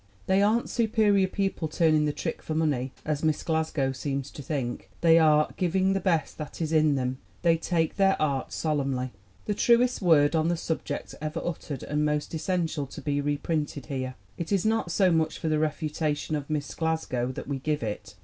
[0.25, 4.89] They aren't superior people turning the trick for money, as Miss Glasgow seems to think;
[5.01, 9.11] they are 'giving the best that is in them/ They take their art solemnly."
[9.45, 14.15] The truest word on the subject ever uttered and most essential to be reprinted here.
[14.39, 18.15] It is not so much for the refutation of Miss Glasgow that we give it.